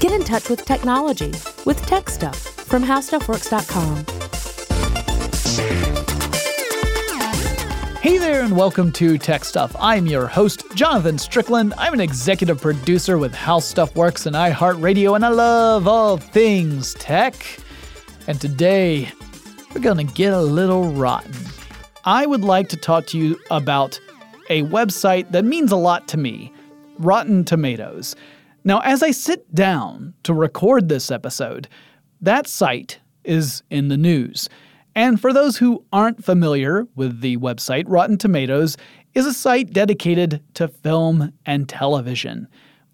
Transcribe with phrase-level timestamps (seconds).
[0.00, 1.30] Get in touch with technology
[1.66, 4.06] with Tech Stuff from HowStuffWorks.com.
[8.00, 9.76] Hey there, and welcome to Tech Stuff.
[9.78, 11.74] I'm your host, Jonathan Strickland.
[11.76, 16.94] I'm an executive producer with How Stuff Works and iHeartRadio, and I love all things
[16.94, 17.34] tech.
[18.26, 19.12] And today,
[19.74, 21.34] we're gonna get a little rotten.
[22.06, 24.00] I would like to talk to you about
[24.48, 26.54] a website that means a lot to me
[26.98, 28.16] Rotten Tomatoes.
[28.62, 31.68] Now, as I sit down to record this episode,
[32.20, 34.48] that site is in the news.
[34.94, 38.76] And for those who aren't familiar with the website, Rotten Tomatoes
[39.14, 42.48] is a site dedicated to film and television.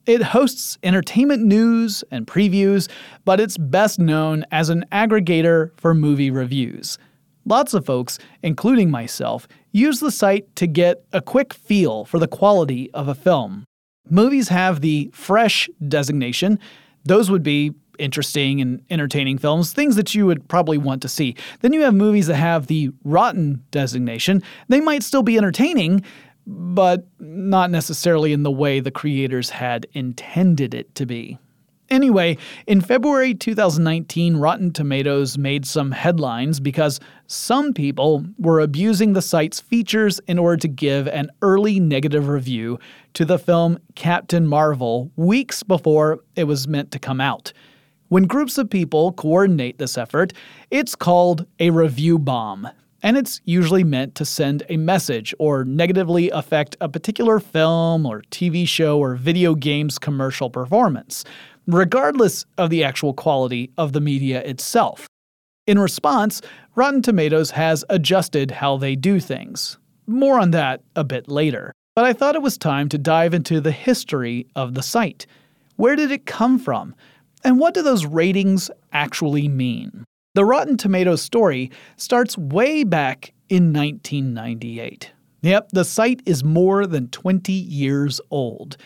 [0.06, 2.88] It hosts entertainment news and previews,
[3.24, 6.96] but it's best known as an aggregator for movie reviews.
[7.44, 12.28] Lots of folks, including myself, use the site to get a quick feel for the
[12.28, 13.64] quality of a film.
[14.09, 16.59] Movies have the fresh designation.
[17.04, 21.35] Those would be interesting and entertaining films, things that you would probably want to see.
[21.60, 24.43] Then you have movies that have the rotten designation.
[24.68, 26.04] They might still be entertaining,
[26.46, 31.38] but not necessarily in the way the creators had intended it to be.
[31.88, 36.98] Anyway, in February 2019, Rotten Tomatoes made some headlines because
[37.29, 42.79] some people were abusing the site's features in order to give an early negative review
[43.16, 47.50] to the film Captain Marvel weeks before it was meant to come out.
[48.08, 50.34] When groups of people coordinate this effort,
[50.70, 52.68] it's called a review bomb,
[53.02, 58.20] and it's usually meant to send a message or negatively affect a particular film or
[58.30, 61.24] TV show or video games commercial performance
[61.66, 65.06] regardless of the actual quality of the media itself.
[65.66, 66.42] In response,
[66.75, 69.78] Rotten Tomatoes has adjusted how they do things.
[70.06, 71.72] More on that a bit later.
[71.97, 75.26] But I thought it was time to dive into the history of the site.
[75.75, 76.94] Where did it come from?
[77.42, 80.04] And what do those ratings actually mean?
[80.34, 85.10] The Rotten Tomatoes story starts way back in 1998.
[85.42, 88.76] Yep, the site is more than 20 years old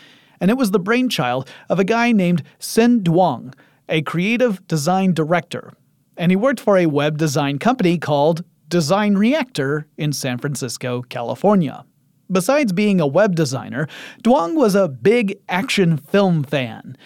[0.40, 3.54] and it was the brainchild of a guy named Senh Duong,
[3.88, 5.74] a creative design director.
[6.16, 11.84] And he worked for a web design company called Design Reactor in San Francisco, California.
[12.30, 13.88] Besides being a web designer,
[14.22, 16.96] Duong was a big action film fan.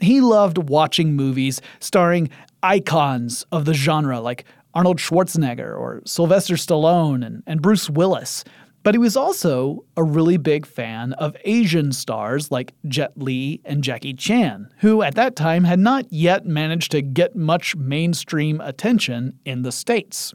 [0.00, 2.28] He loved watching movies starring
[2.62, 8.44] icons of the genre like Arnold Schwarzenegger or Sylvester Stallone and, and Bruce Willis.
[8.82, 13.82] But he was also a really big fan of Asian stars like Jet Li and
[13.82, 19.38] Jackie Chan, who at that time had not yet managed to get much mainstream attention
[19.46, 20.34] in the States.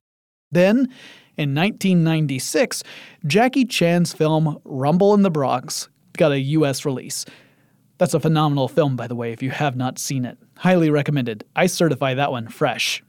[0.52, 0.92] Then,
[1.40, 2.84] in 1996,
[3.26, 7.26] Jackie Chan's film Rumble in the Bronx got a US release.
[7.98, 10.38] That's a phenomenal film, by the way, if you have not seen it.
[10.58, 11.46] Highly recommended.
[11.56, 13.02] I certify that one fresh.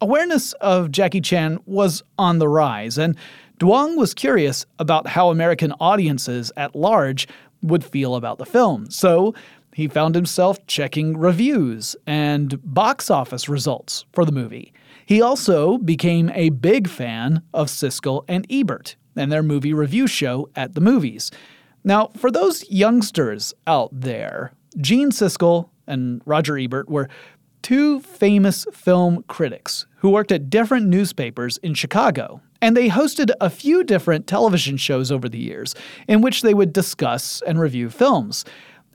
[0.00, 3.16] Awareness of Jackie Chan was on the rise, and
[3.58, 7.26] Duong was curious about how American audiences at large
[7.62, 9.34] would feel about the film, so
[9.74, 14.72] he found himself checking reviews and box office results for the movie.
[15.06, 20.48] He also became a big fan of Siskel and Ebert and their movie review show
[20.56, 21.30] at the movies.
[21.84, 27.08] Now, for those youngsters out there, Gene Siskel and Roger Ebert were
[27.62, 33.50] two famous film critics who worked at different newspapers in Chicago and they hosted a
[33.50, 35.74] few different television shows over the years
[36.06, 38.44] in which they would discuss and review films.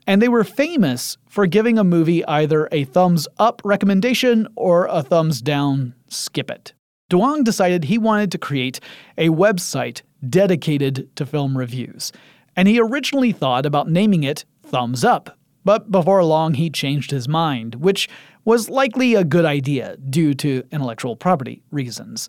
[0.06, 5.02] And they were famous for giving a movie either a thumbs up recommendation or a
[5.02, 6.72] thumbs down skip it.
[7.10, 8.80] Duong decided he wanted to create
[9.16, 12.12] a website dedicated to film reviews.
[12.56, 17.28] And he originally thought about naming it Thumbs Up, but before long he changed his
[17.28, 18.08] mind, which
[18.44, 22.28] was likely a good idea due to intellectual property reasons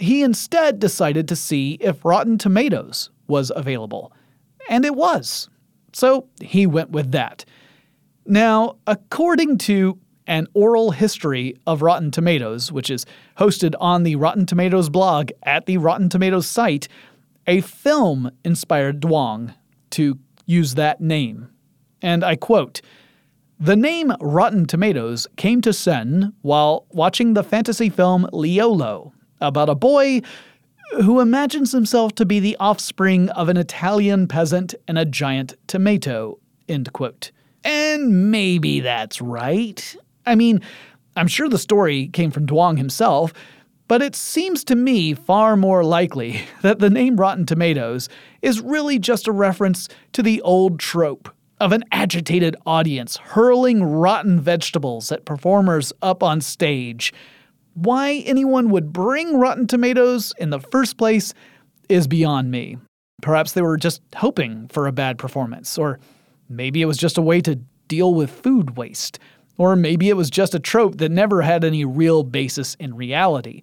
[0.00, 4.12] he instead decided to see if Rotten Tomatoes was available.
[4.68, 5.48] And it was.
[5.92, 7.44] So he went with that.
[8.26, 9.98] Now, according to
[10.30, 13.04] an oral history of Rotten Tomatoes, which is
[13.36, 16.86] hosted on the Rotten Tomatoes blog at the Rotten Tomatoes site,
[17.48, 19.52] a film inspired Duong
[19.90, 21.50] to use that name.
[22.00, 22.80] And I quote
[23.58, 29.10] The name Rotten Tomatoes came to Senh while watching the fantasy film Léolo
[29.40, 30.20] about a boy
[31.02, 36.38] who imagines himself to be the offspring of an Italian peasant and a giant tomato.
[36.68, 37.32] End quote.
[37.64, 39.96] And maybe that's right.
[40.26, 40.60] I mean,
[41.16, 43.32] I'm sure the story came from Duong himself,
[43.88, 48.08] but it seems to me far more likely that the name Rotten Tomatoes
[48.42, 51.28] is really just a reference to the old trope
[51.60, 57.12] of an agitated audience hurling rotten vegetables at performers up on stage.
[57.74, 61.34] Why anyone would bring Rotten Tomatoes in the first place
[61.88, 62.78] is beyond me.
[63.20, 66.00] Perhaps they were just hoping for a bad performance, or
[66.48, 67.56] maybe it was just a way to
[67.88, 69.18] deal with food waste.
[69.60, 73.60] Or maybe it was just a trope that never had any real basis in reality.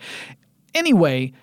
[0.75, 1.33] Anyway,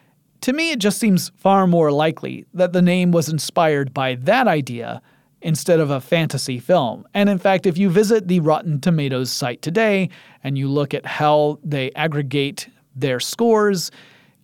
[0.43, 4.47] to me, it just seems far more likely that the name was inspired by that
[4.47, 5.03] idea
[5.43, 7.05] instead of a fantasy film.
[7.15, 10.09] And in fact, if you visit the Rotten Tomatoes site today
[10.45, 13.91] and you look at how they aggregate their scores,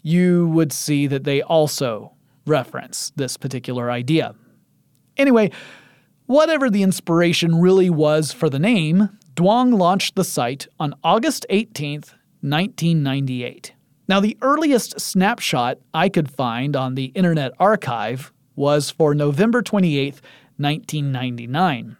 [0.03, 2.11] you would see that they also
[2.47, 4.35] reference this particular idea.
[5.17, 5.53] Anyway,
[6.27, 9.09] whatever the inspiration really was for the name,
[9.41, 12.01] Duong launched the site on August 18,
[12.43, 13.73] 1998.
[14.07, 20.21] Now, the earliest snapshot I could find on the Internet Archive was for November 28,
[20.59, 21.97] 1999.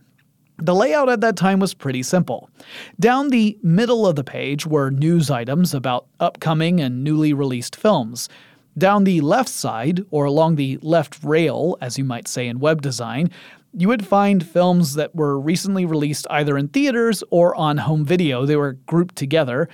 [0.59, 2.51] The layout at that time was pretty simple.
[2.99, 8.29] Down the middle of the page were news items about upcoming and newly released films.
[8.77, 12.83] Down the left side, or along the left rail, as you might say in web
[12.83, 13.31] design,
[13.73, 18.45] you would find films that were recently released either in theaters or on home video.
[18.47, 19.69] They were grouped together,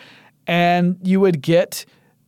[0.46, 1.86] and you would get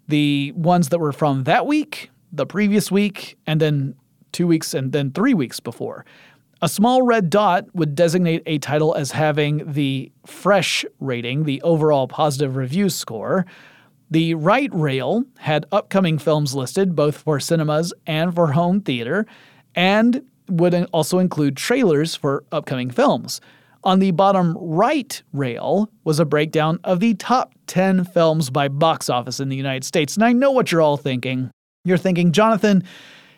[0.09, 3.95] the ones that were from that week, the previous week, and then
[4.33, 6.05] two weeks and then three weeks before.
[6.61, 12.09] A small red dot would designate a title as having the fresh rating, the overall
[12.09, 13.47] positive review score.
[14.11, 19.27] The right rail had upcoming films listed both for cinemas and for home theater,
[19.75, 23.41] and would also include trailers for upcoming films.
[23.85, 29.09] On the bottom right rail was a breakdown of the top 10 films by box
[29.09, 30.15] office in the United States.
[30.15, 31.51] And I know what you're all thinking.
[31.85, 32.83] You're thinking, Jonathan,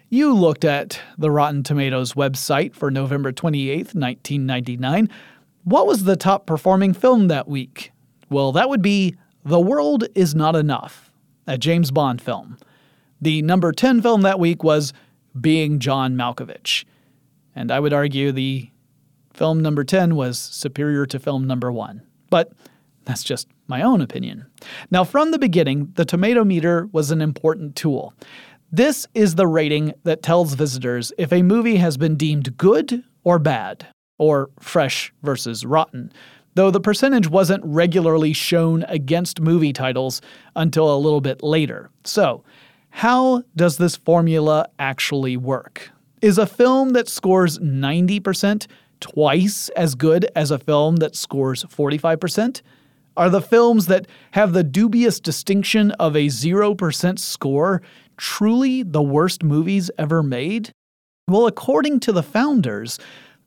[0.09, 5.09] you looked at the Rotten Tomatoes website for November 28, 1999.
[5.65, 7.93] What was the top performing film that week?
[8.31, 11.13] Well, that would be The World Is Not Enough,
[11.47, 12.57] a James Bond film.
[13.21, 14.93] The number 10 film that week was
[15.39, 16.85] Being John Malkovich.
[17.55, 18.71] And I would argue the
[19.33, 22.03] film number 10 was superior to film number 1.
[22.31, 22.53] But
[23.05, 24.47] that's just my own opinion.
[24.91, 28.15] Now, from the beginning, the tomato meter was an important tool.
[28.73, 33.39] This is the rating that tells visitors if a movie has been deemed good or
[33.39, 33.87] bad,
[34.19, 36.13] or fresh versus rotten,
[36.55, 40.21] though the percentage wasn't regularly shown against movie titles
[40.55, 41.91] until a little bit later.
[42.05, 42.45] So,
[42.91, 45.91] how does this formula actually work?
[46.23, 48.67] Is a film that scores 90%
[49.01, 52.61] twice as good as a film that scores 45%?
[53.17, 57.81] Are the films that have the dubious distinction of a 0% score
[58.19, 60.73] truly the worst movies ever made?
[61.27, 62.99] Well, according to the founders,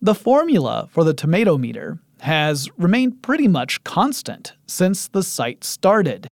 [0.01, 6.27] the formula for the tomato meter has remained pretty much constant since the site started.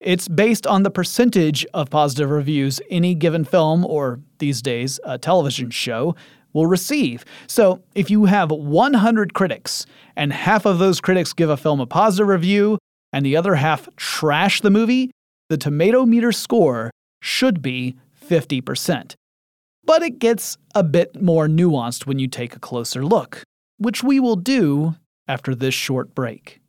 [0.00, 5.18] It's based on the percentage of positive reviews any given film, or these days, a
[5.18, 6.16] television show,
[6.54, 7.24] will receive.
[7.46, 9.84] So if you have 100 critics
[10.16, 12.78] and half of those critics give a film a positive review
[13.12, 15.10] and the other half trash the movie,
[15.50, 17.94] the tomato meter score should be
[18.26, 19.14] 50%.
[19.84, 23.42] But it gets a bit more nuanced when you take a closer look,
[23.76, 24.94] which we will do
[25.28, 26.59] after this short break.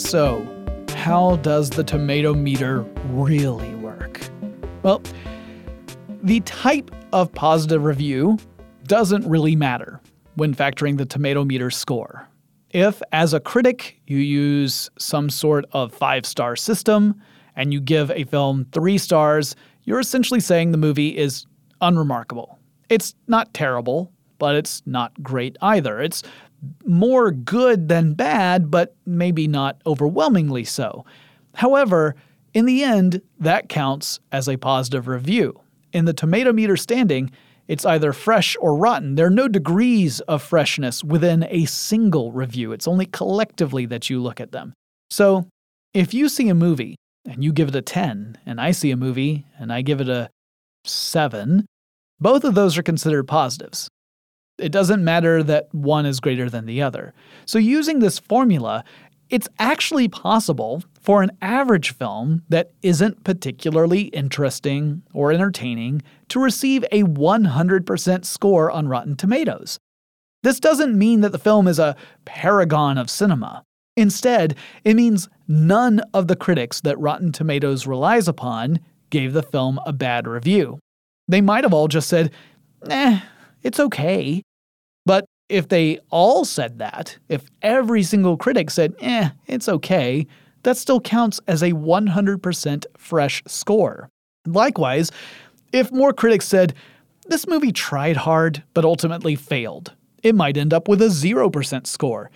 [0.00, 0.44] So,
[0.88, 2.80] how does the tomato meter
[3.10, 4.18] really work?
[4.82, 5.02] Well,
[6.22, 8.38] the type of positive review
[8.84, 10.00] doesn't really matter
[10.34, 12.26] when factoring the tomato meter score.
[12.70, 17.20] If, as a critic, you use some sort of five star system
[17.54, 19.54] and you give a film three stars,
[19.84, 21.46] you're essentially saying the movie is
[21.82, 22.58] unremarkable.
[22.88, 26.00] It's not terrible, but it's not great either.
[26.00, 26.24] It's
[26.84, 31.04] more good than bad, but maybe not overwhelmingly so.
[31.54, 32.14] However,
[32.54, 35.60] in the end, that counts as a positive review.
[35.92, 37.30] In the tomato meter standing,
[37.68, 39.14] it's either fresh or rotten.
[39.14, 42.72] There are no degrees of freshness within a single review.
[42.72, 44.72] It's only collectively that you look at them.
[45.10, 45.46] So,
[45.94, 48.96] if you see a movie and you give it a 10, and I see a
[48.96, 50.30] movie and I give it a
[50.84, 51.66] 7,
[52.20, 53.88] both of those are considered positives.
[54.60, 57.14] It doesn't matter that one is greater than the other.
[57.46, 58.84] So, using this formula,
[59.30, 66.84] it's actually possible for an average film that isn't particularly interesting or entertaining to receive
[66.90, 69.78] a 100% score on Rotten Tomatoes.
[70.42, 73.62] This doesn't mean that the film is a paragon of cinema.
[73.96, 79.78] Instead, it means none of the critics that Rotten Tomatoes relies upon gave the film
[79.84, 80.78] a bad review.
[81.28, 82.30] They might have all just said,
[82.88, 83.20] eh,
[83.62, 84.42] it's okay.
[85.50, 90.28] If they all said that, if every single critic said, eh, it's okay,
[90.62, 94.08] that still counts as a 100% fresh score.
[94.46, 95.10] Likewise,
[95.72, 96.74] if more critics said,
[97.26, 99.92] this movie tried hard but ultimately failed,
[100.22, 102.30] it might end up with a 0% score.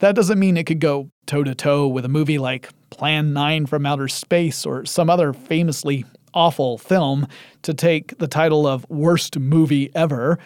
[0.00, 3.66] That doesn't mean it could go toe to toe with a movie like Plan 9
[3.66, 7.28] from Outer Space or some other famously awful film
[7.62, 10.38] to take the title of Worst Movie Ever.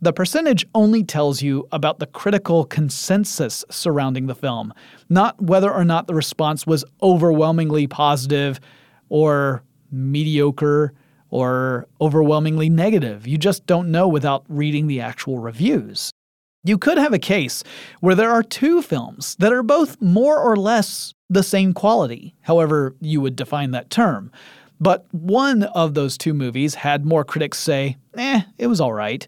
[0.00, 4.74] The percentage only tells you about the critical consensus surrounding the film,
[5.08, 8.60] not whether or not the response was overwhelmingly positive
[9.08, 10.92] or mediocre
[11.30, 13.26] or overwhelmingly negative.
[13.26, 16.10] You just don't know without reading the actual reviews.
[16.62, 17.62] You could have a case
[18.00, 22.94] where there are two films that are both more or less the same quality, however
[23.00, 24.30] you would define that term.
[24.80, 29.26] But one of those two movies had more critics say, eh, it was alright,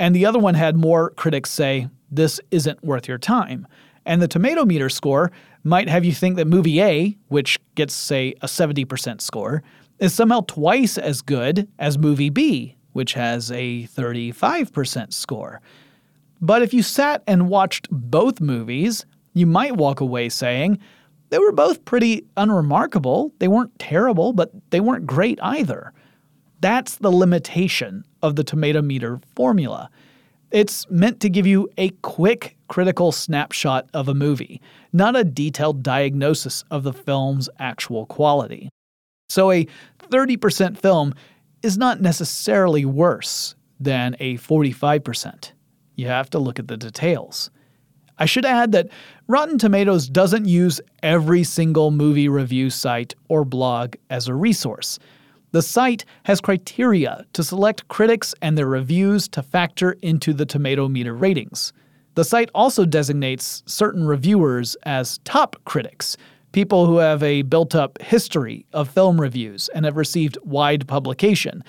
[0.00, 3.68] and the other one had more critics say, this isn't worth your time.
[4.06, 5.30] And the tomato meter score
[5.62, 9.62] might have you think that movie A, which gets, say, a 70% score,
[9.98, 15.60] is somehow twice as good as movie B, which has a 35% score.
[16.40, 19.04] But if you sat and watched both movies,
[19.34, 20.78] you might walk away saying,
[21.28, 23.34] they were both pretty unremarkable.
[23.38, 25.92] They weren't terrible, but they weren't great either.
[26.60, 29.90] That's the limitation of the tomato meter formula.
[30.50, 34.60] It's meant to give you a quick critical snapshot of a movie,
[34.92, 38.68] not a detailed diagnosis of the film's actual quality.
[39.28, 39.66] So a
[40.10, 41.14] 30% film
[41.62, 45.52] is not necessarily worse than a 45%.
[45.94, 47.50] You have to look at the details.
[48.18, 48.88] I should add that
[49.28, 54.98] Rotten Tomatoes doesn't use every single movie review site or blog as a resource.
[55.52, 60.88] The site has criteria to select critics and their reviews to factor into the tomato
[60.88, 61.72] meter ratings.
[62.14, 66.16] The site also designates certain reviewers as top critics,
[66.52, 71.64] people who have a built up history of film reviews and have received wide publication,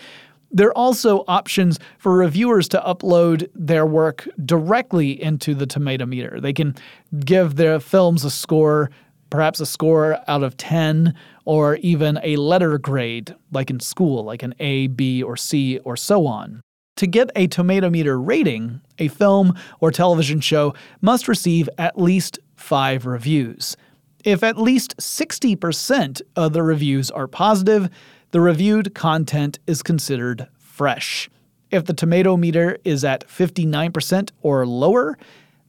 [0.51, 6.39] there are also options for reviewers to upload their work directly into the tomato meter.
[6.41, 6.75] They can
[7.23, 8.91] give their films a score,
[9.31, 14.43] perhaps a score out of 10, or even a letter grade, like in school, like
[14.43, 16.61] an A, B, or C, or so on.
[16.97, 22.37] To get a tomato meter rating, a film or television show must receive at least
[22.55, 23.75] five reviews.
[24.23, 27.89] If at least 60% of the reviews are positive,
[28.29, 31.27] the reviewed content is considered fresh.
[31.71, 35.17] If the tomato meter is at 59% or lower,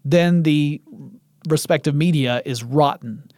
[0.04, 0.82] then the
[1.48, 3.30] respective media is rotten.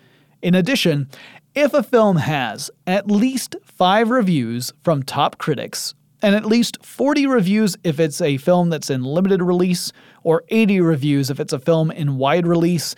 [0.45, 1.09] In addition,
[1.55, 7.27] if a film has at least five reviews from top critics, and at least 40
[7.27, 9.91] reviews if it's a film that's in limited release,
[10.23, 12.95] or 80 reviews if it's a film in wide release,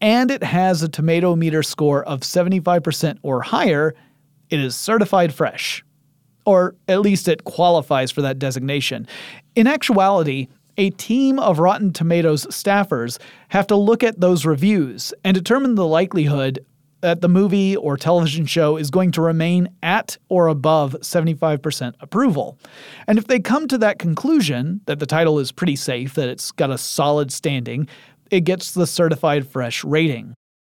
[0.00, 3.94] and it has a tomato meter score of 75% or higher,
[4.48, 5.84] it is certified fresh.
[6.46, 9.06] Or at least it qualifies for that designation.
[9.54, 10.48] In actuality,
[10.78, 13.18] a team of Rotten Tomatoes staffers
[13.50, 16.64] have to look at those reviews and determine the likelihood
[17.00, 22.58] that the movie or television show is going to remain at or above 75% approval.
[23.06, 26.50] And if they come to that conclusion, that the title is pretty safe, that it's
[26.50, 27.88] got a solid standing,
[28.30, 30.34] it gets the certified fresh rating.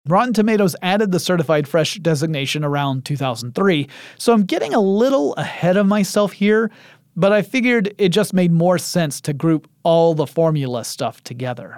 [0.07, 5.75] Rotten Tomatoes added the certified fresh designation around 2003, so I'm getting a little ahead
[5.75, 6.71] of myself here,
[7.15, 11.77] but I figured it just made more sense to group all the formula stuff together.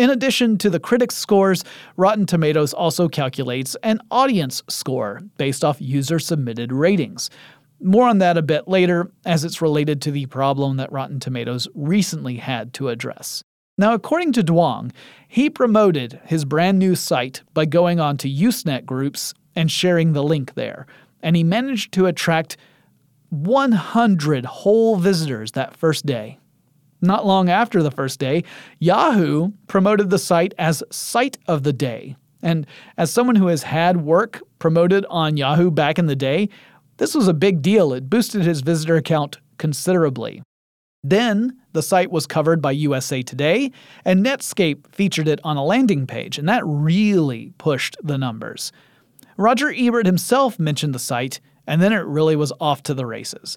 [0.00, 1.62] In addition to the critics' scores,
[1.98, 7.28] Rotten Tomatoes also calculates an audience score based off user submitted ratings.
[7.82, 11.68] More on that a bit later, as it's related to the problem that Rotten Tomatoes
[11.74, 13.44] recently had to address.
[13.76, 14.90] Now, according to Duong,
[15.28, 20.24] he promoted his brand new site by going on to Usenet groups and sharing the
[20.24, 20.86] link there,
[21.22, 22.56] and he managed to attract
[23.28, 26.38] 100 whole visitors that first day.
[27.00, 28.44] Not long after the first day,
[28.78, 32.16] Yahoo promoted the site as Site of the Day.
[32.42, 32.66] And
[32.96, 36.48] as someone who has had work promoted on Yahoo back in the day,
[36.98, 37.92] this was a big deal.
[37.92, 40.42] It boosted his visitor count considerably.
[41.02, 43.72] Then the site was covered by USA Today,
[44.04, 48.72] and Netscape featured it on a landing page, and that really pushed the numbers.
[49.38, 53.56] Roger Ebert himself mentioned the site, and then it really was off to the races.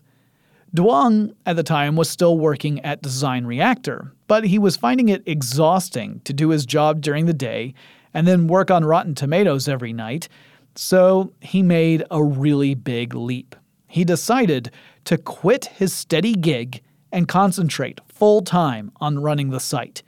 [0.76, 5.22] Duong at the time was still working at Design Reactor, but he was finding it
[5.28, 7.76] exhausting to do his job during the day
[8.14, 10.28] and then work on Rotten Tomatoes every night,
[10.76, 13.56] so he made a really big leap.
[13.88, 14.72] he decided
[15.06, 20.02] to quit his steady gig and concentrate full time on running the site.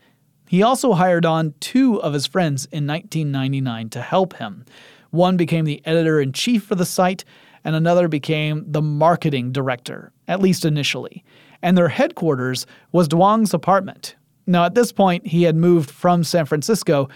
[0.48, 4.66] He also hired on two of his friends in 1999 to help him.
[5.12, 7.24] One became the editor in chief for the site,
[7.66, 11.26] and another became the marketing director, at least initially.
[11.62, 14.16] And their headquarters was Duong's apartment.
[14.48, 17.10] Now, at this point, he had moved from San Francisco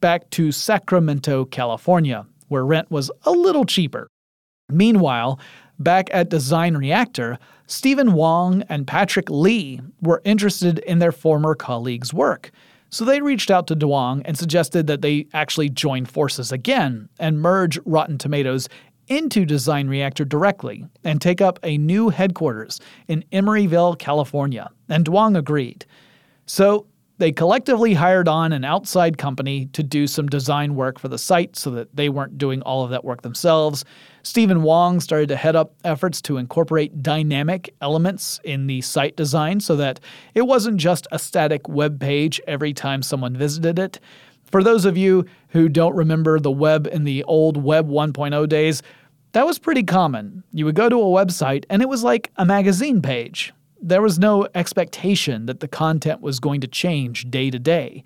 [0.00, 4.06] back to Sacramento, California, where rent was a little cheaper.
[4.70, 5.40] Meanwhile,
[5.78, 12.14] back at Design Reactor, Stephen Wong and Patrick Lee were interested in their former colleague's
[12.14, 12.52] work.
[12.90, 17.40] So they reached out to Duong and suggested that they actually join forces again and
[17.40, 18.68] merge Rotten Tomatoes
[19.08, 24.70] into Design Reactor directly and take up a new headquarters in Emeryville, California.
[24.88, 25.84] And Duong agreed.
[26.46, 26.86] So
[27.18, 31.56] they collectively hired on an outside company to do some design work for the site
[31.56, 33.84] so that they weren't doing all of that work themselves.
[34.22, 39.60] Stephen Wong started to head up efforts to incorporate dynamic elements in the site design
[39.60, 39.98] so that
[40.34, 43.98] it wasn't just a static web page every time someone visited it.
[44.50, 48.82] For those of you who don't remember the web in the old Web 1.0 days,
[49.32, 50.44] that was pretty common.
[50.52, 53.52] You would go to a website and it was like a magazine page.
[53.82, 58.04] There was no expectation that the content was going to change day to day.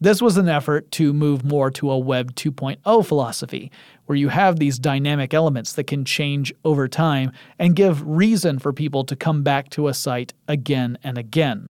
[0.00, 3.70] This was an effort to move more to a Web 2.0 philosophy,
[4.06, 8.72] where you have these dynamic elements that can change over time and give reason for
[8.72, 11.66] people to come back to a site again and again.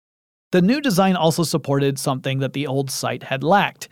[0.53, 3.89] The new design also supported something that the old site had lacked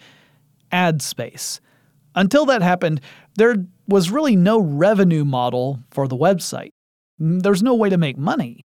[0.72, 1.60] ad space.
[2.14, 3.02] Until that happened,
[3.36, 6.70] there was really no revenue model for the website.
[7.20, 8.62] Mm, there's no way to make money.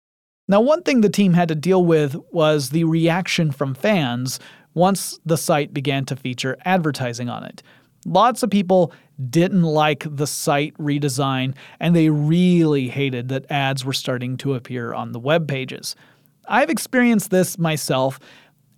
[0.49, 4.41] Now, one thing the team had to deal with was the reaction from fans
[4.73, 7.63] once the site began to feature advertising on it.
[8.05, 8.91] Lots of people
[9.29, 14.93] didn't like the site redesign, and they really hated that ads were starting to appear
[14.93, 15.95] on the web pages.
[16.47, 18.19] I've experienced this myself,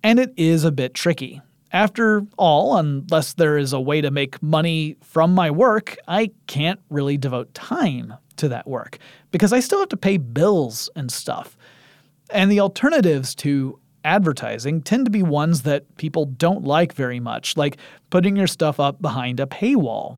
[0.02, 1.40] and it is a bit tricky.
[1.70, 6.80] After all, unless there is a way to make money from my work, I can't
[6.88, 8.98] really devote time to that work
[9.30, 11.56] because I still have to pay bills and stuff.
[12.30, 17.56] And the alternatives to advertising tend to be ones that people don't like very much,
[17.56, 17.76] like
[18.10, 20.14] putting your stuff up behind a paywall.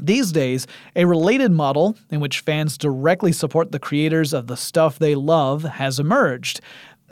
[0.00, 4.98] These days, a related model in which fans directly support the creators of the stuff
[4.98, 6.60] they love has emerged.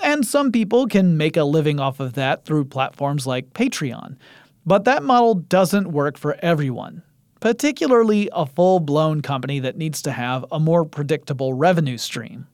[0.02, 4.16] And some people can make a living off of that through platforms like Patreon.
[4.64, 7.02] But that model doesn't work for everyone,
[7.40, 12.46] particularly a full blown company that needs to have a more predictable revenue stream.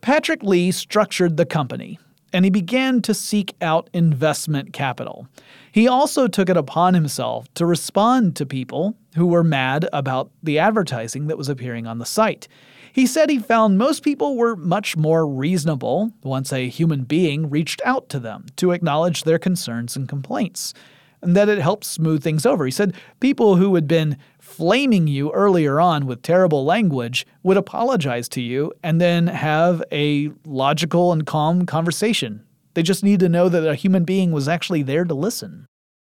[0.00, 1.98] Patrick Lee structured the company,
[2.32, 5.26] and he began to seek out investment capital.
[5.70, 10.58] He also took it upon himself to respond to people who were mad about the
[10.58, 12.48] advertising that was appearing on the site.
[12.92, 17.80] He said he found most people were much more reasonable once a human being reached
[17.84, 20.74] out to them to acknowledge their concerns and complaints,
[21.22, 22.66] and that it helped smooth things over.
[22.66, 28.28] He said people who had been flaming you earlier on with terrible language would apologize
[28.28, 32.44] to you and then have a logical and calm conversation.
[32.74, 35.66] They just need to know that a human being was actually there to listen.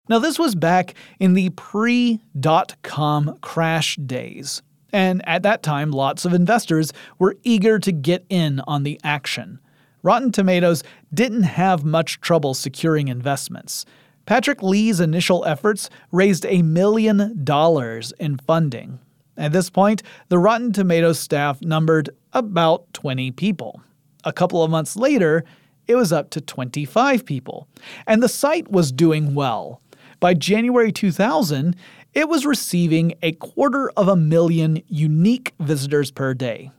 [0.08, 4.62] Now, this was back in the pre dot com crash days.
[4.92, 9.58] And at that time, lots of investors were eager to get in on the action.
[10.02, 10.82] Rotten Tomatoes
[11.14, 13.86] didn't have much trouble securing investments.
[14.26, 18.98] Patrick Lee's initial efforts raised a million dollars in funding.
[19.36, 23.82] At this point, the Rotten Tomatoes staff numbered about 20 people.
[24.24, 25.44] A couple of months later,
[25.88, 27.66] it was up to 25 people,
[28.06, 29.80] and the site was doing well.
[30.20, 31.74] By January 2000,
[32.14, 36.70] it was receiving a quarter of a million unique visitors per day.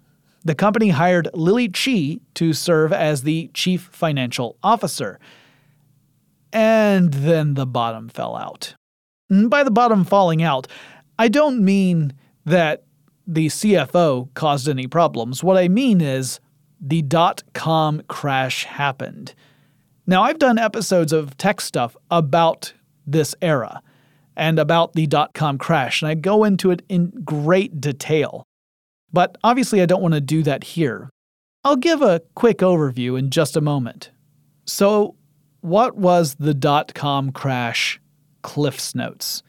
[0.46, 5.20] The company hired Lily Chi to serve as the chief financial officer
[6.54, 8.76] and then the bottom fell out.
[9.30, 10.68] And by the bottom falling out,
[11.18, 12.14] I don't mean
[12.46, 12.84] that
[13.26, 15.44] the CFO caused any problems.
[15.44, 16.40] What I mean is
[16.80, 19.34] the dot com crash happened.
[20.06, 22.74] Now, I've done episodes of tech stuff about
[23.08, 23.82] this era
[24.36, 28.44] and about the dot com crash, and I go into it in great detail.
[29.12, 31.10] But obviously, I don't want to do that here.
[31.64, 34.12] I'll give a quick overview in just a moment.
[34.66, 35.16] So,
[35.62, 38.02] what was the dot com crash
[38.42, 39.44] Cliff's Notes?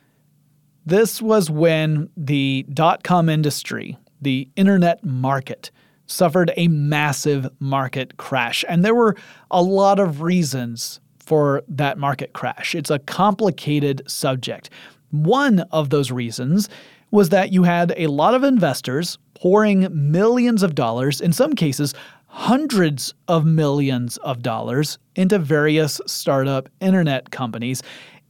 [0.87, 5.71] This was when the dot com industry, the internet market,
[6.07, 8.65] suffered a massive market crash.
[8.69, 9.17] And there were
[9.51, 12.75] a lot of reasons for that market crash.
[12.75, 14.71] It's a complicated subject.
[15.11, 16.69] One of those reasons
[17.11, 21.95] was that you had a lot of investors pouring millions of dollars, in some cases,
[22.27, 27.83] hundreds of millions of dollars, into various startup internet companies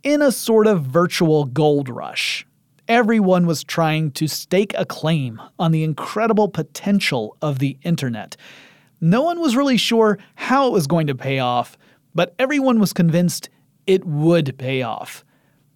[0.03, 2.47] in a sort of virtual gold rush.
[2.87, 8.37] Everyone was trying to stake a claim on the incredible potential of the internet.
[9.01, 11.79] No one was really sure how it was going to pay off,
[12.15, 13.49] but everyone was convinced
[13.87, 15.25] it would pay off.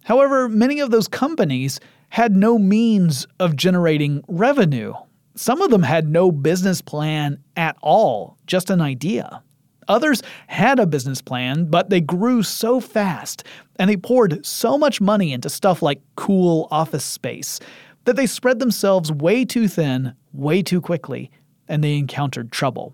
[0.03, 4.93] However, many of those companies had no means of generating revenue.
[5.35, 9.43] Some of them had no business plan at all, just an idea.
[9.87, 13.43] Others had a business plan, but they grew so fast
[13.77, 17.59] and they poured so much money into stuff like cool office space
[18.05, 21.31] that they spread themselves way too thin, way too quickly,
[21.67, 22.93] and they encountered trouble.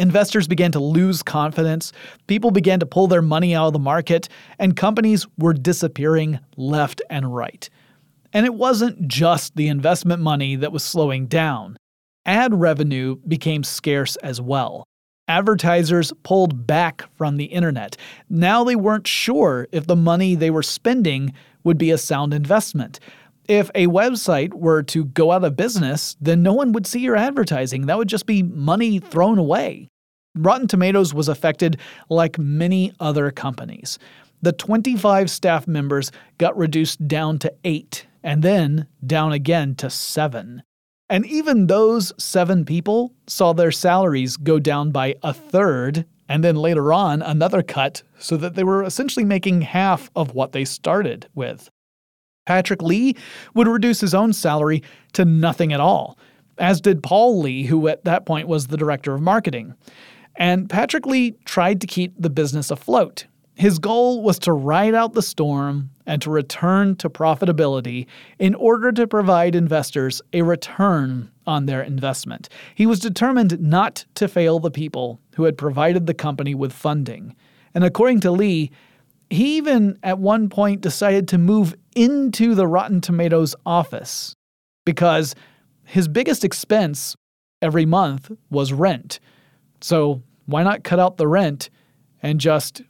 [0.00, 1.92] Investors began to lose confidence,
[2.26, 4.28] people began to pull their money out of the market,
[4.58, 7.70] and companies were disappearing left and right.
[8.32, 11.76] And it wasn't just the investment money that was slowing down.
[12.26, 14.84] Ad revenue became scarce as well.
[15.28, 17.96] Advertisers pulled back from the internet.
[18.28, 22.98] Now they weren't sure if the money they were spending would be a sound investment.
[23.48, 27.16] If a website were to go out of business, then no one would see your
[27.16, 27.86] advertising.
[27.86, 29.88] That would just be money thrown away.
[30.34, 31.78] Rotten Tomatoes was affected
[32.08, 33.98] like many other companies.
[34.42, 40.62] The 25 staff members got reduced down to eight, and then down again to seven.
[41.08, 46.56] And even those seven people saw their salaries go down by a third, and then
[46.56, 51.28] later on, another cut, so that they were essentially making half of what they started
[51.34, 51.70] with.
[52.46, 53.16] Patrick Lee
[53.54, 56.18] would reduce his own salary to nothing at all,
[56.58, 59.74] as did Paul Lee, who at that point was the director of marketing.
[60.36, 63.26] And Patrick Lee tried to keep the business afloat.
[63.56, 68.06] His goal was to ride out the storm and to return to profitability
[68.40, 72.48] in order to provide investors a return on their investment.
[72.74, 77.36] He was determined not to fail the people who had provided the company with funding.
[77.74, 78.72] And according to Lee,
[79.30, 84.34] he even at one point decided to move into the Rotten Tomatoes office
[84.84, 85.34] because
[85.84, 87.16] his biggest expense
[87.62, 89.20] every month was rent.
[89.80, 91.70] So why not cut out the rent
[92.22, 92.82] and just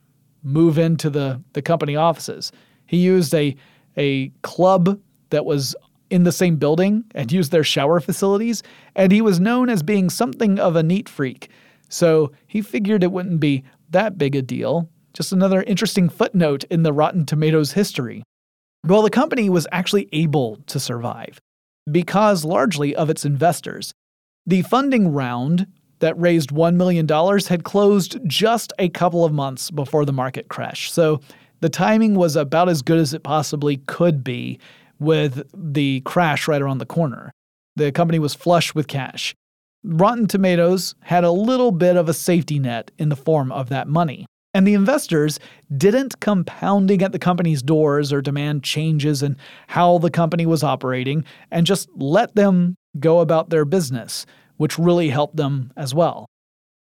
[0.42, 2.52] move into the, the company offices?
[2.86, 3.56] He used a,
[3.96, 5.74] a club that was
[6.10, 8.62] in the same building and used their shower facilities,
[8.94, 11.48] and he was known as being something of a neat freak.
[11.88, 14.88] So he figured it wouldn't be that big a deal.
[15.14, 18.24] Just another interesting footnote in the Rotten Tomatoes history.
[18.84, 21.40] Well, the company was actually able to survive
[21.90, 23.92] because largely of its investors.
[24.46, 25.68] The funding round
[26.00, 30.92] that raised $1 million had closed just a couple of months before the market crash.
[30.92, 31.20] So
[31.60, 34.58] the timing was about as good as it possibly could be
[34.98, 37.30] with the crash right around the corner.
[37.76, 39.34] The company was flush with cash.
[39.84, 43.86] Rotten Tomatoes had a little bit of a safety net in the form of that
[43.86, 44.26] money.
[44.54, 45.40] And the investors
[45.76, 49.36] didn't come pounding at the company's doors or demand changes in
[49.66, 54.24] how the company was operating and just let them go about their business,
[54.56, 56.26] which really helped them as well.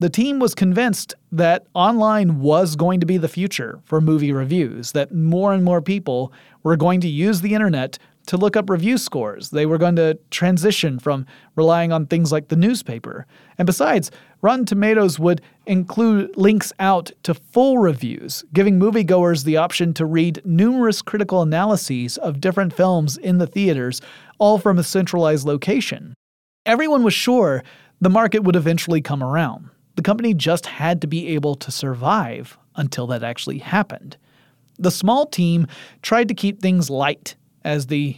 [0.02, 4.92] The team was convinced that online was going to be the future for movie reviews,
[4.94, 8.98] that more and more people were going to use the internet to look up review
[8.98, 9.52] scores.
[9.52, 13.26] They were going to transition from relying on things like the newspaper.
[13.58, 14.10] And besides,
[14.42, 20.42] Rotten Tomatoes would include links out to full reviews, giving moviegoers the option to read
[20.44, 24.02] numerous critical analyses of different films in the theaters,
[24.38, 26.14] all from a centralized location.
[26.66, 27.64] Everyone was sure
[28.02, 29.70] the market would eventually come around.
[29.96, 34.18] The company just had to be able to survive until that actually happened.
[34.78, 35.68] The small team
[36.02, 38.18] tried to keep things light as the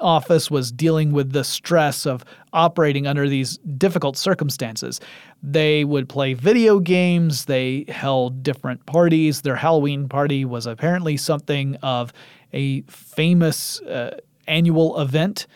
[0.00, 5.00] office was dealing with the stress of operating under these difficult circumstances.
[5.42, 9.42] They would play video games, they held different parties.
[9.42, 12.12] Their Halloween party was apparently something of
[12.52, 15.46] a famous uh, annual event.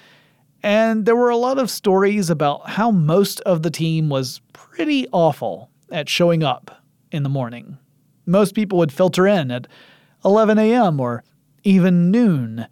[0.62, 5.08] And there were a lot of stories about how most of the team was pretty
[5.10, 7.78] awful at showing up in the morning.
[8.26, 9.66] Most people would filter in at
[10.24, 11.00] 11 a.m.
[11.00, 11.24] or
[11.64, 12.66] even noon.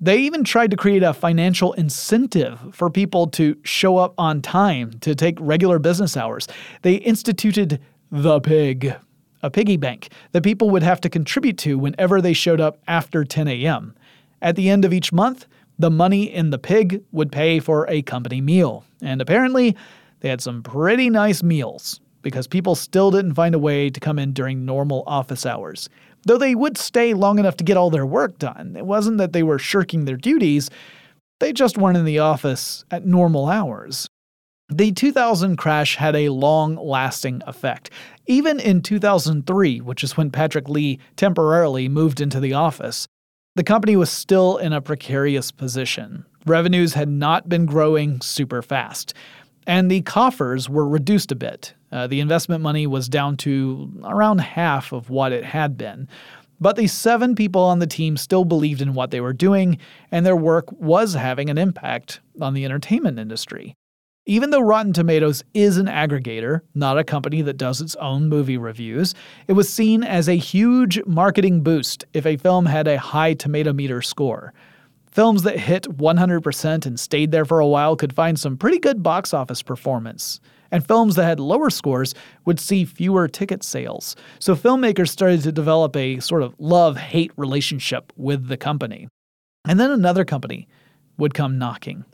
[0.00, 4.92] They even tried to create a financial incentive for people to show up on time
[5.00, 6.46] to take regular business hours.
[6.82, 7.80] They instituted
[8.12, 8.94] the pig,
[9.42, 13.24] a piggy bank that people would have to contribute to whenever they showed up after
[13.24, 13.94] 10 a.m.
[14.40, 15.46] At the end of each month,
[15.80, 18.84] the money in the pig would pay for a company meal.
[19.02, 19.76] And apparently,
[20.20, 24.18] they had some pretty nice meals because people still didn't find a way to come
[24.18, 25.88] in during normal office hours.
[26.24, 28.74] Though they would stay long enough to get all their work done.
[28.76, 30.70] It wasn't that they were shirking their duties,
[31.40, 34.08] they just weren't in the office at normal hours.
[34.70, 37.90] The 2000 crash had a long lasting effect.
[38.26, 43.08] Even in 2003, which is when Patrick Lee temporarily moved into the office,
[43.54, 46.26] the company was still in a precarious position.
[46.44, 49.14] Revenues had not been growing super fast,
[49.68, 51.74] and the coffers were reduced a bit.
[51.92, 56.08] Uh, the investment money was down to around half of what it had been.
[56.58, 59.78] But the seven people on the team still believed in what they were doing,
[60.10, 63.74] and their work was having an impact on the entertainment industry.
[64.26, 68.58] Even though Rotten Tomatoes is an aggregator, not a company that does its own movie
[68.58, 69.14] reviews,
[69.46, 73.72] it was seen as a huge marketing boost if a film had a high tomato
[73.72, 74.52] meter score.
[75.10, 79.02] Films that hit 100% and stayed there for a while could find some pretty good
[79.02, 80.40] box office performance.
[80.70, 84.16] And films that had lower scores would see fewer ticket sales.
[84.38, 89.08] So filmmakers started to develop a sort of love hate relationship with the company.
[89.66, 90.68] And then another company
[91.16, 92.04] would come knocking.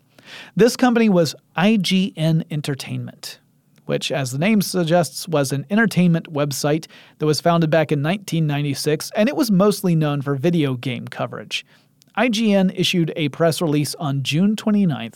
[0.56, 3.40] This company was IGN Entertainment,
[3.86, 6.86] which, as the name suggests, was an entertainment website
[7.18, 11.66] that was founded back in 1996, and it was mostly known for video game coverage.
[12.16, 15.12] IGN issued a press release on June 29,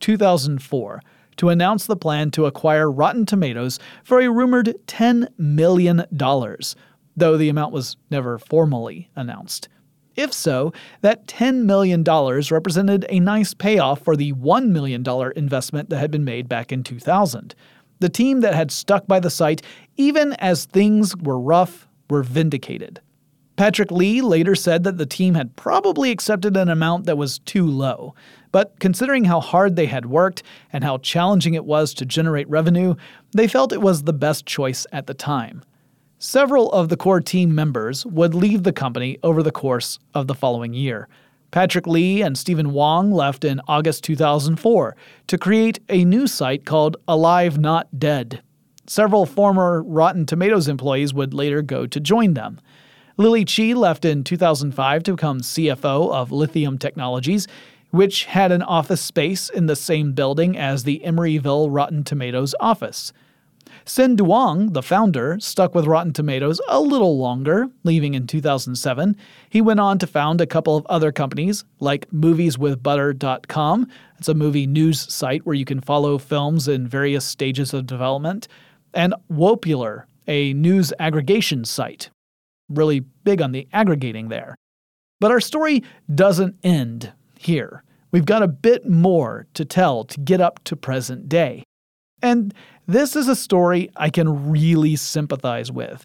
[0.00, 1.02] 2004,
[1.36, 6.04] to announce the plan to acquire Rotten Tomatoes for a rumored $10 million,
[7.16, 9.68] though the amount was never formally announced.
[10.14, 15.04] If so, that $10 million represented a nice payoff for the $1 million
[15.36, 17.54] investment that had been made back in 2000.
[18.00, 19.62] The team that had stuck by the site,
[19.96, 23.00] even as things were rough, were vindicated.
[23.56, 27.66] Patrick Lee later said that the team had probably accepted an amount that was too
[27.66, 28.14] low,
[28.50, 32.94] but considering how hard they had worked and how challenging it was to generate revenue,
[33.32, 35.62] they felt it was the best choice at the time.
[36.18, 40.34] Several of the core team members would leave the company over the course of the
[40.34, 41.08] following year.
[41.50, 46.96] Patrick Lee and Stephen Wong left in August 2004 to create a new site called
[47.06, 48.40] Alive Not Dead.
[48.86, 52.60] Several former Rotten Tomatoes employees would later go to join them.
[53.16, 57.46] Lily Chi left in 2005 to become CFO of Lithium Technologies,
[57.90, 63.12] which had an office space in the same building as the Emeryville Rotten Tomatoes office.
[63.84, 69.16] Senh Duong, the founder, stuck with Rotten Tomatoes a little longer, leaving in 2007.
[69.50, 73.88] He went on to found a couple of other companies, like movieswithbutter.com.
[74.18, 78.48] It's a movie news site where you can follow films in various stages of development,
[78.94, 82.10] and Wopular, a news aggregation site.
[82.74, 84.56] Really big on the aggregating there.
[85.20, 85.82] But our story
[86.12, 87.84] doesn't end here.
[88.10, 91.64] We've got a bit more to tell to get up to present day.
[92.22, 92.52] And
[92.86, 96.04] this is a story I can really sympathize with.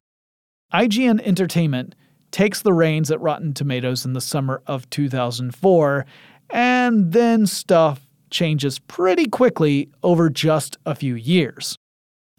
[0.73, 1.95] IGN Entertainment
[2.31, 6.05] takes the reins at Rotten Tomatoes in the summer of 2004,
[6.49, 11.77] and then stuff changes pretty quickly over just a few years.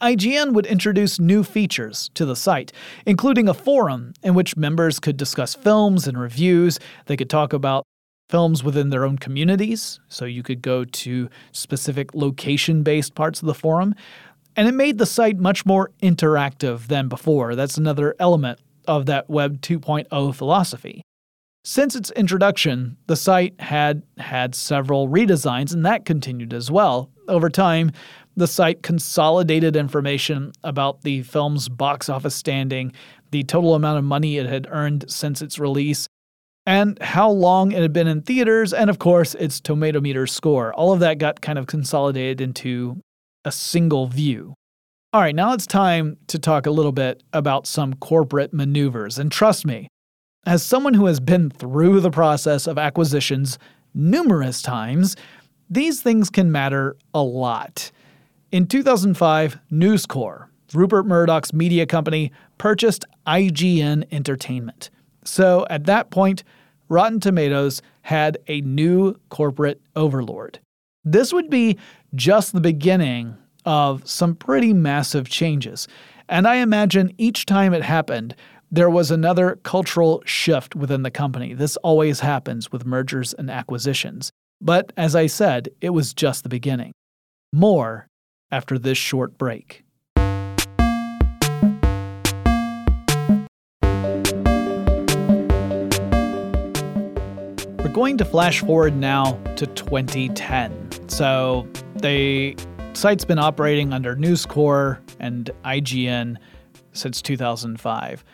[0.00, 2.72] IGN would introduce new features to the site,
[3.04, 6.78] including a forum in which members could discuss films and reviews.
[7.06, 7.84] They could talk about
[8.28, 13.46] films within their own communities, so you could go to specific location based parts of
[13.46, 13.94] the forum.
[14.54, 17.56] And it made the site much more interactive than before.
[17.56, 21.02] That's another element of that Web 2.0 philosophy.
[21.64, 27.10] Since its introduction, the site had had several redesigns, and that continued as well.
[27.28, 27.92] Over time,
[28.38, 32.92] the site consolidated information about the film's box office standing,
[33.30, 36.08] the total amount of money it had earned since its release,
[36.64, 40.72] and how long it had been in theaters, and of course, its tomato meter score.
[40.74, 43.00] All of that got kind of consolidated into
[43.44, 44.54] a single view.
[45.12, 49.18] All right, now it's time to talk a little bit about some corporate maneuvers.
[49.18, 49.88] And trust me,
[50.46, 53.58] as someone who has been through the process of acquisitions
[53.94, 55.16] numerous times,
[55.70, 57.90] these things can matter a lot.
[58.50, 64.88] In 2005, News Corp, Rupert Murdoch's media company, purchased IGN Entertainment.
[65.22, 66.44] So at that point,
[66.88, 70.60] Rotten Tomatoes had a new corporate overlord.
[71.04, 71.76] This would be
[72.14, 75.86] just the beginning of some pretty massive changes.
[76.30, 78.34] And I imagine each time it happened,
[78.70, 81.52] there was another cultural shift within the company.
[81.52, 84.30] This always happens with mergers and acquisitions.
[84.58, 86.92] But as I said, it was just the beginning.
[87.52, 88.08] More
[88.50, 89.84] after this short break.
[97.78, 101.08] We're going to flash forward now to 2010.
[101.08, 102.56] So the
[102.92, 106.36] site's been operating under News Corp and IGN
[106.92, 108.24] since 2005.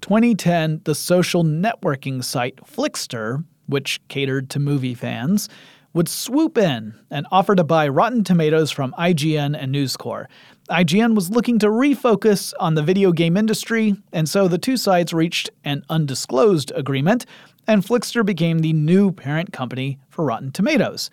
[0.00, 5.48] 2010, the social networking site Flixster, which catered to movie fans,
[5.96, 10.28] would swoop in and offer to buy Rotten Tomatoes from IGN and News Corp.
[10.68, 15.14] IGN was looking to refocus on the video game industry, and so the two sides
[15.14, 17.24] reached an undisclosed agreement,
[17.66, 21.08] and Flixster became the new parent company for Rotten Tomatoes.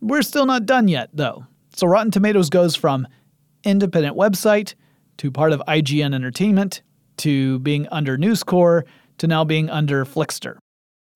[0.00, 1.46] We're still not done yet, though.
[1.74, 3.08] So Rotten Tomatoes goes from
[3.64, 4.74] independent website
[5.16, 6.82] to part of IGN Entertainment
[7.16, 8.86] to being under News Corp
[9.18, 10.58] to now being under Flixster.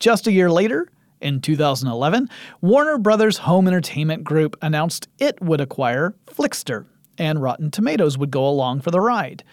[0.00, 0.88] Just a year later,
[1.20, 2.28] in 2011,
[2.60, 6.86] Warner Brothers Home Entertainment Group announced it would acquire Flixster,
[7.18, 9.44] and Rotten Tomatoes would go along for the ride.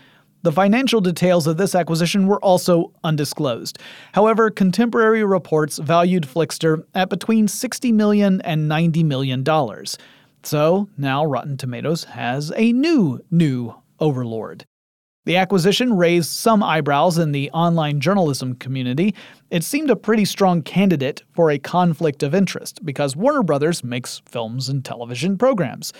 [0.43, 3.79] The financial details of this acquisition were also undisclosed.
[4.13, 9.43] However, contemporary reports valued Flixster at between $60 million and $90 million.
[10.43, 14.65] So now Rotten Tomatoes has a new, new overlord.
[15.25, 19.15] The acquisition raised some eyebrows in the online journalism community.
[19.49, 24.21] It seemed a pretty strong candidate for a conflict of interest because Warner Brothers makes
[24.27, 25.93] films and television programs.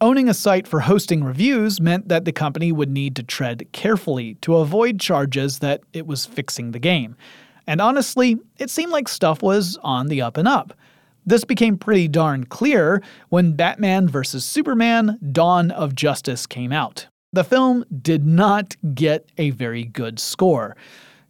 [0.00, 4.34] Owning a site for hosting reviews meant that the company would need to tread carefully
[4.36, 7.16] to avoid charges that it was fixing the game.
[7.66, 10.72] And honestly, it seemed like stuff was on the up and up.
[11.26, 14.44] This became pretty darn clear when Batman vs.
[14.44, 17.08] Superman Dawn of Justice came out.
[17.34, 20.76] The film did not get a very good score.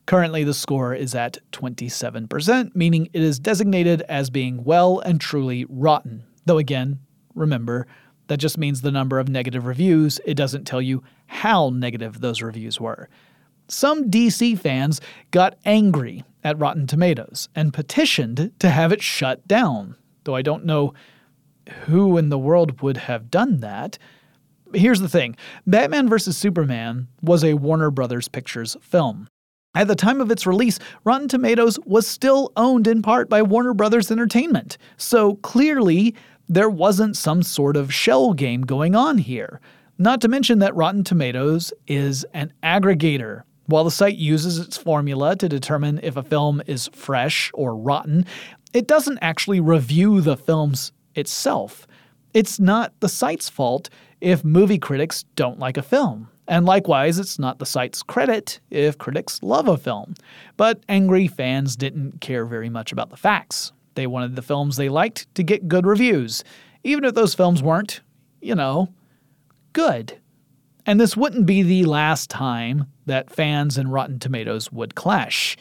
[0.05, 5.64] Currently, the score is at 27%, meaning it is designated as being well and truly
[5.67, 6.25] rotten.
[6.45, 6.99] Though, again,
[7.35, 7.87] remember,
[8.27, 12.43] that just means the number of negative reviews, it doesn't tell you how negative those
[12.43, 13.09] reviews were.
[13.69, 19.97] Some DC fans got angry at Rotten Tomatoes and petitioned to have it shut down,
[20.25, 20.93] though I don't know
[21.87, 23.97] who in the world would have done that
[24.74, 26.37] here's the thing Batman vs.
[26.37, 29.28] Superman was a Warner Brothers Pictures film.
[29.76, 33.74] At the time of its release, Rotten Tomatoes was still owned in part by Warner
[33.74, 36.14] Brothers Entertainment, so clearly
[36.48, 39.60] there wasn't some sort of shell game going on here.
[39.98, 43.42] Not to mention that Rotten Tomatoes is an aggregator.
[43.66, 48.26] While the site uses its formula to determine if a film is fresh or rotten,
[48.72, 51.87] it doesn't actually review the films itself.
[52.34, 53.88] It's not the site's fault
[54.24, 56.28] if movie critics don't like a film.
[56.48, 60.14] And likewise, it's not the site's credit if critics love a film.
[60.56, 63.72] But angry fans didn't care very much about the facts.
[63.96, 66.42] They wanted the films they liked to get good reviews,
[66.84, 68.00] even if those films weren't,
[68.40, 68.88] you know,
[69.74, 70.18] good.
[70.87, 75.56] And this wouldn't be the last time that fans and Rotten Tomatoes would clash.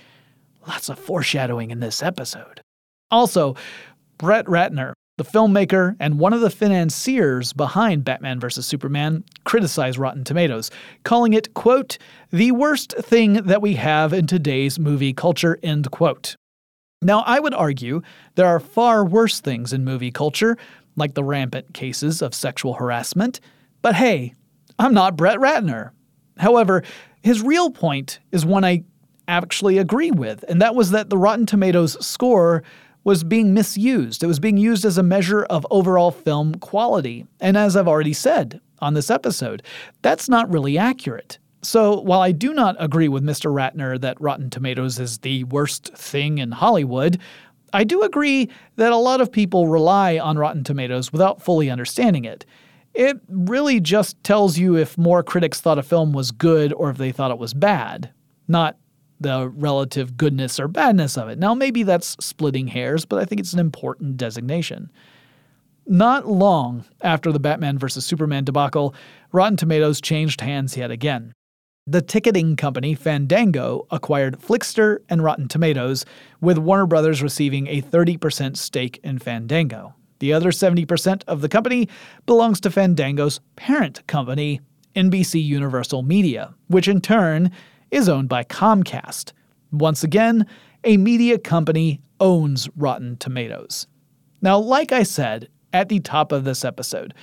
[0.65, 2.61] Lots of foreshadowing in this episode.
[3.11, 3.55] Also,
[4.17, 8.65] Brett Ratner, the filmmaker and one of the financiers behind Batman vs.
[8.65, 10.71] Superman criticized Rotten Tomatoes,
[11.03, 11.97] calling it, quote,
[12.31, 16.35] the worst thing that we have in today's movie culture, end quote.
[17.03, 18.01] Now, I would argue
[18.35, 20.57] there are far worse things in movie culture,
[20.95, 23.39] like the rampant cases of sexual harassment,
[23.81, 24.33] but hey,
[24.79, 25.91] I'm not Brett Ratner.
[26.37, 26.83] However,
[27.21, 28.83] his real point is one I
[29.27, 32.63] actually agree with, and that was that the Rotten Tomatoes score
[33.03, 34.23] was being misused.
[34.23, 37.25] It was being used as a measure of overall film quality.
[37.39, 39.63] And as I've already said on this episode,
[40.01, 41.37] that's not really accurate.
[41.61, 43.51] So, while I do not agree with Mr.
[43.51, 47.19] Ratner that Rotten Tomatoes is the worst thing in Hollywood,
[47.71, 52.25] I do agree that a lot of people rely on Rotten Tomatoes without fully understanding
[52.25, 52.45] it.
[52.93, 56.97] It really just tells you if more critics thought a film was good or if
[56.97, 58.11] they thought it was bad,
[58.47, 58.77] not
[59.19, 61.39] the relative goodness or badness of it.
[61.39, 64.91] Now, maybe that's splitting hairs, but I think it's an important designation.
[65.85, 68.05] Not long after the Batman vs.
[68.05, 68.95] Superman debacle,
[69.31, 71.33] Rotten Tomatoes changed hands yet again.
[71.85, 76.05] The ticketing company Fandango acquired Flixster and Rotten Tomatoes,
[76.39, 79.93] with Warner Brothers receiving a 30% stake in Fandango.
[80.19, 81.89] The other 70% of the company
[82.25, 84.61] belongs to Fandango's parent company,
[84.95, 87.51] NBC Universal Media, which in turn
[87.93, 89.33] is owned by Comcast.
[89.71, 90.47] Once again,
[90.83, 93.87] a media company owns Rotten Tomatoes.
[94.41, 97.13] Now, like I said at the top of this episode,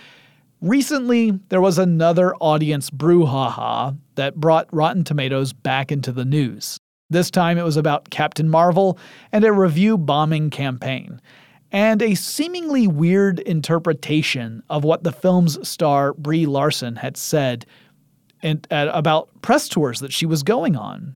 [0.60, 6.78] recently there was another audience brouhaha that brought Rotten Tomatoes back into the news.
[7.10, 8.96] This time it was about Captain Marvel
[9.32, 11.20] and a review bombing campaign,
[11.72, 17.66] and a seemingly weird interpretation of what the film's star Brie Larson had said
[18.42, 21.14] and, about press tours that she was going on.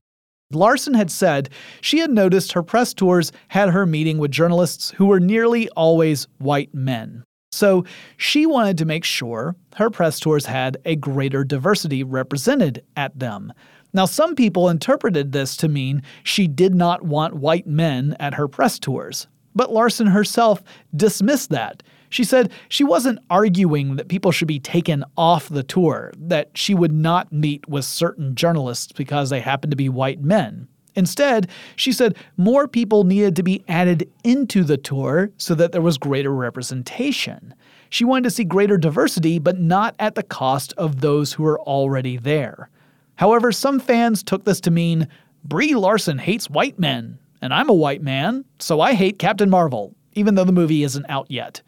[0.51, 1.49] Larson had said
[1.81, 6.27] she had noticed her press tours had her meeting with journalists who were nearly always
[6.37, 7.23] white men.
[7.51, 7.85] So
[8.17, 13.53] she wanted to make sure her press tours had a greater diversity represented at them.
[13.93, 18.49] Now, some people interpreted this to mean she did not want white men at her
[18.49, 19.27] press tours.
[19.55, 20.61] But Larson herself
[20.93, 21.81] dismissed that.
[22.15, 26.73] She said she wasn't arguing that people should be taken off the tour, that she
[26.73, 30.69] would not meet with certain journalists because they happen to be white men.
[30.95, 35.81] Instead, she said more people needed to be added into the tour so that there
[35.81, 37.53] was greater representation.
[37.89, 41.59] She wanted to see greater diversity, but not at the cost of those who are
[41.63, 42.69] already there.
[43.15, 45.09] However, some fans took this to mean
[45.43, 49.93] Brie Larson hates white men, and I'm a white man, so I hate Captain Marvel,
[50.13, 51.61] even though the movie isn't out yet.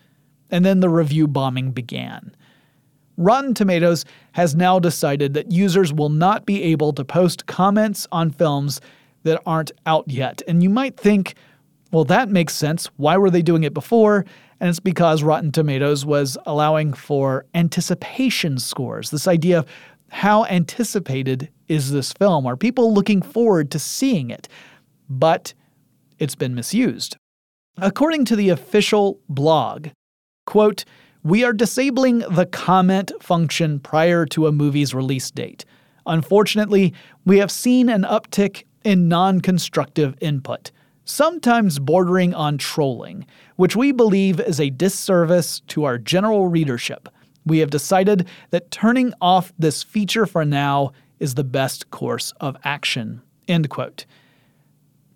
[0.49, 2.35] And then the review bombing began.
[3.17, 8.29] Rotten Tomatoes has now decided that users will not be able to post comments on
[8.29, 8.79] films
[9.23, 10.41] that aren't out yet.
[10.47, 11.33] And you might think,
[11.91, 12.85] well, that makes sense.
[12.97, 14.25] Why were they doing it before?
[14.59, 19.09] And it's because Rotten Tomatoes was allowing for anticipation scores.
[19.09, 19.65] This idea of
[20.09, 22.45] how anticipated is this film?
[22.45, 24.47] Are people looking forward to seeing it?
[25.09, 25.53] But
[26.19, 27.17] it's been misused.
[27.77, 29.89] According to the official blog,
[30.47, 30.83] quote,
[31.23, 35.65] we are disabling the comment function prior to a movie's release date.
[36.07, 36.93] Unfortunately,
[37.25, 40.71] we have seen an uptick in non constructive input,
[41.03, 43.25] sometimes bordering on trolling,
[43.57, 47.09] which we believe is a disservice to our general readership.
[47.45, 52.55] We have decided that turning off this feature for now is the best course of
[52.63, 53.21] action.
[53.47, 54.05] End quote.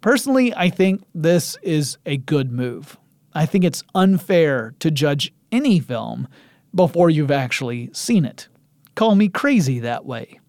[0.02, 2.98] Personally, I think this is a good move.
[3.34, 6.28] I think it's unfair to judge any film
[6.74, 8.48] before you've actually seen it.
[8.96, 10.40] Call me crazy that way.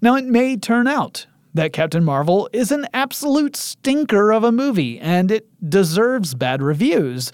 [0.00, 4.98] Now, it may turn out that Captain Marvel is an absolute stinker of a movie
[4.98, 7.32] and it deserves bad reviews.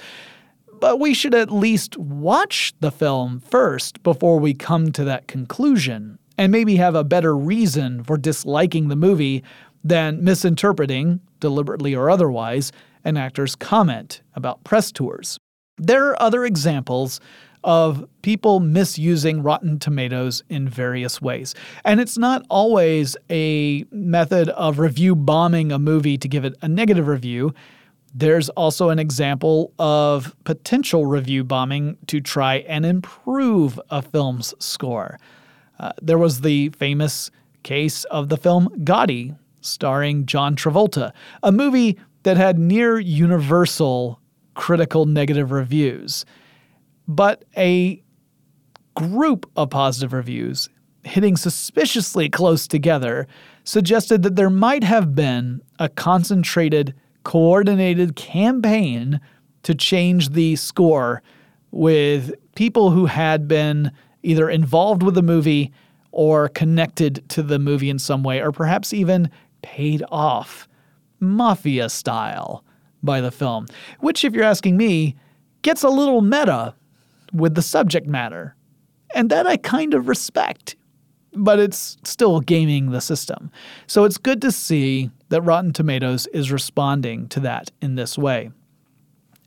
[0.81, 6.19] But we should at least watch the film first before we come to that conclusion,
[6.37, 9.43] and maybe have a better reason for disliking the movie
[9.83, 12.71] than misinterpreting, deliberately or otherwise,
[13.09, 15.39] an actor's comment about press tours.
[15.79, 17.21] There are other examples
[17.65, 21.55] of people misusing Rotten Tomatoes in various ways.
[21.85, 26.69] And it's not always a method of review bombing a movie to give it a
[26.69, 27.55] negative review.
[28.15, 35.19] There's also an example of potential review bombing to try and improve a film's score.
[35.81, 37.31] Uh, there was the famous
[37.63, 44.21] case of the film Gotti, starring John Travolta, a movie that had near universal
[44.55, 46.25] critical negative reviews
[47.07, 48.03] but a
[48.95, 50.69] group of positive reviews
[51.05, 53.27] hitting suspiciously close together
[53.65, 56.95] suggested that there might have been a concentrated,
[57.25, 59.21] coordinated campaign
[59.63, 61.23] to change the score
[61.71, 63.91] with people who had been
[64.23, 65.73] either involved with the movie
[66.11, 69.31] or connected to the movie in some way, or perhaps even
[69.63, 70.68] paid off,
[71.21, 72.65] mafia style,
[73.03, 73.67] by the film.
[74.01, 75.17] Which, if you're asking me,
[75.63, 76.75] gets a little meta
[77.33, 78.55] with the subject matter.
[79.15, 80.77] And that I kind of respect,
[81.33, 83.51] but it's still gaming the system.
[83.87, 88.51] So it's good to see that Rotten Tomatoes is responding to that in this way.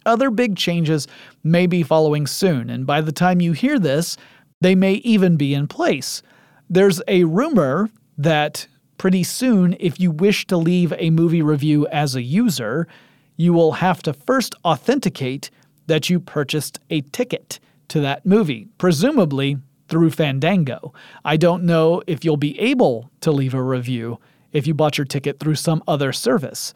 [0.05, 1.07] Other big changes
[1.43, 4.17] may be following soon, and by the time you hear this,
[4.59, 6.23] they may even be in place.
[6.69, 8.67] There's a rumor that
[9.01, 12.87] pretty soon, if you wish to leave a movie review as a user,
[13.35, 15.49] you will have to first authenticate
[15.87, 20.93] that you purchased a ticket to that movie, presumably through Fandango.
[21.25, 24.19] I don't know if you'll be able to leave a review
[24.51, 26.71] if you bought your ticket through some other service.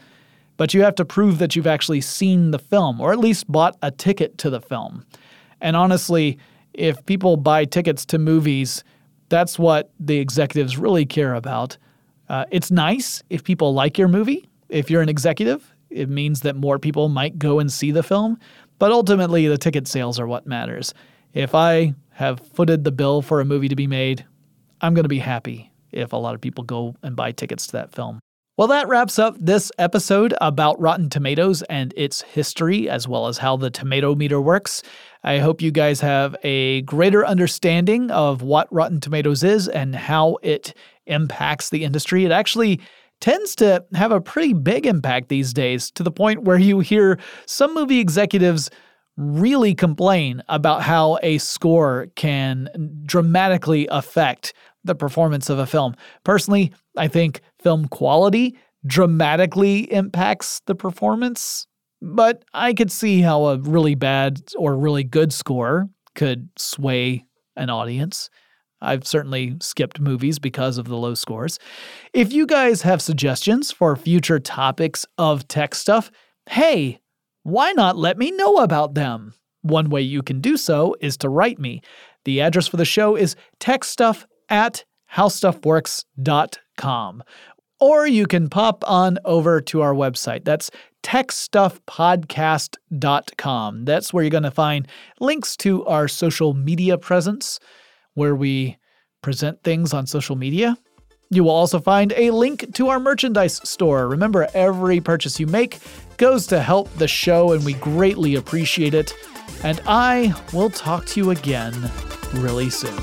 [0.57, 3.77] But you have to prove that you've actually seen the film, or at least bought
[3.83, 5.05] a ticket to the film.
[5.61, 6.39] And honestly,
[6.73, 8.83] if people buy tickets to movies,
[9.29, 11.77] that's what the executives really care about.
[12.29, 14.47] Uh, it's nice if people like your movie.
[14.69, 18.37] If you're an executive, it means that more people might go and see the film.
[18.79, 20.93] But ultimately, the ticket sales are what matters.
[21.33, 24.25] If I have footed the bill for a movie to be made,
[24.81, 27.73] I'm going to be happy if a lot of people go and buy tickets to
[27.73, 28.19] that film.
[28.57, 33.37] Well, that wraps up this episode about Rotten Tomatoes and its history, as well as
[33.37, 34.81] how the tomato meter works.
[35.25, 40.37] I hope you guys have a greater understanding of what Rotten Tomatoes is and how
[40.41, 40.73] it
[41.07, 42.25] impacts the industry.
[42.25, 42.81] It actually
[43.21, 47.17] tends to have a pretty big impact these days to the point where you hear
[47.45, 48.69] some movie executives
[49.17, 52.69] really complain about how a score can
[53.05, 54.53] dramatically affect
[54.83, 55.95] the performance of a film.
[56.23, 61.65] Personally, I think film quality dramatically impacts the performance,
[62.01, 67.25] but I could see how a really bad or really good score could sway
[67.55, 68.29] an audience.
[68.85, 71.59] I've certainly skipped movies because of the low scores.
[72.13, 76.11] If you guys have suggestions for future topics of tech stuff,
[76.49, 76.99] hey,
[77.43, 79.33] why not let me know about them?
[79.61, 81.81] One way you can do so is to write me.
[82.23, 87.23] The address for the show is techstuff at howstuffworks.com.
[87.79, 90.45] Or you can pop on over to our website.
[90.45, 90.71] That's
[91.03, 93.85] techstuffpodcast.com.
[93.85, 94.87] That's where you're going to find
[95.19, 97.59] links to our social media presence,
[98.15, 98.77] where we
[99.21, 100.77] present things on social media.
[101.29, 104.07] You will also find a link to our merchandise store.
[104.07, 105.79] Remember, every purchase you make
[106.17, 109.13] goes to help the show, and we greatly appreciate it.
[109.63, 111.91] And I will talk to you again
[112.33, 112.93] really soon.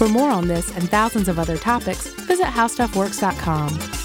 [0.00, 3.99] For more on this and thousands of other topics, visit howstuffworks.com.